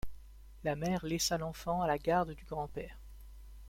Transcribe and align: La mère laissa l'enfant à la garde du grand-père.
La 0.63 0.75
mère 0.75 1.05
laissa 1.05 1.37
l'enfant 1.37 1.83
à 1.83 1.85
la 1.87 1.99
garde 1.99 2.31
du 2.31 2.43
grand-père. 2.43 2.97